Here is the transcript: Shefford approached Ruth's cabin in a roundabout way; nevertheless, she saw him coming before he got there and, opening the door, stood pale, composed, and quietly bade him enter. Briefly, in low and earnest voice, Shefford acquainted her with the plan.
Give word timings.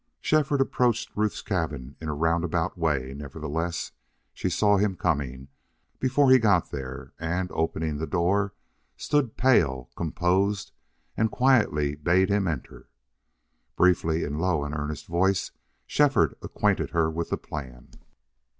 Shefford 0.19 0.61
approached 0.61 1.11
Ruth's 1.15 1.43
cabin 1.43 1.95
in 2.01 2.09
a 2.09 2.15
roundabout 2.15 2.75
way; 2.75 3.13
nevertheless, 3.15 3.91
she 4.33 4.49
saw 4.49 4.77
him 4.77 4.95
coming 4.95 5.47
before 5.99 6.31
he 6.31 6.39
got 6.39 6.71
there 6.71 7.13
and, 7.19 7.51
opening 7.51 7.97
the 7.99 8.07
door, 8.07 8.55
stood 8.97 9.37
pale, 9.37 9.91
composed, 9.95 10.71
and 11.15 11.29
quietly 11.29 11.93
bade 11.93 12.29
him 12.29 12.47
enter. 12.47 12.89
Briefly, 13.75 14.23
in 14.23 14.39
low 14.39 14.63
and 14.65 14.73
earnest 14.73 15.05
voice, 15.05 15.51
Shefford 15.85 16.33
acquainted 16.41 16.89
her 16.89 17.07
with 17.11 17.29
the 17.29 17.37
plan. 17.37 17.91